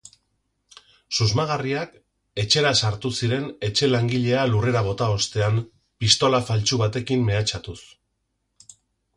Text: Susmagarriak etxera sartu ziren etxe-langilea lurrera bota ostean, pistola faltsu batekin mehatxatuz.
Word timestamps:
Susmagarriak 1.17 1.91
etxera 2.45 2.71
sartu 2.79 3.11
ziren 3.19 3.45
etxe-langilea 3.69 4.47
lurrera 4.55 4.83
bota 4.89 5.11
ostean, 5.19 5.61
pistola 6.05 6.43
faltsu 6.51 6.81
batekin 6.85 7.29
mehatxatuz. 7.31 7.79